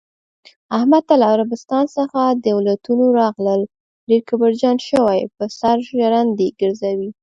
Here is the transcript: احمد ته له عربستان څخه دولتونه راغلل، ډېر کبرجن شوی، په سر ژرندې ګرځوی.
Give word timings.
احمد 0.77 1.03
ته 1.09 1.15
له 1.21 1.25
عربستان 1.33 1.83
څخه 1.97 2.19
دولتونه 2.47 3.05
راغلل، 3.19 3.61
ډېر 4.09 4.21
کبرجن 4.29 4.75
شوی، 4.89 5.21
په 5.35 5.43
سر 5.59 5.77
ژرندې 5.87 6.47
ګرځوی. 6.59 7.09